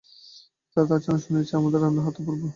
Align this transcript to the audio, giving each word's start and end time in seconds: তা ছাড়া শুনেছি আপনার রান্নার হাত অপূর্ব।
তা 0.77 0.95
ছাড়া 0.99 1.19
শুনেছি 1.19 1.51
আপনার 1.57 1.81
রান্নার 1.83 2.05
হাত 2.05 2.15
অপূর্ব। 2.21 2.41